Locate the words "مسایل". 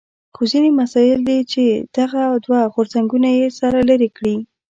0.81-1.19